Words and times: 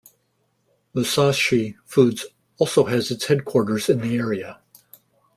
Musashi 0.95 1.77
Foods 1.85 2.25
also 2.57 2.85
has 2.85 3.11
its 3.11 3.25
headquarters 3.25 3.87
in 3.87 4.01
the 4.01 4.17
area. 4.17 4.59